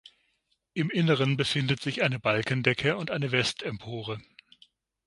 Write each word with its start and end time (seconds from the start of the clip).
Im 0.73 0.89
Inneren 0.89 1.37
findet 1.45 1.79
sich 1.79 2.01
eine 2.01 2.17
Balkendecke 2.19 2.97
und 2.97 3.11
eine 3.11 3.31
Westempore. 3.31 4.19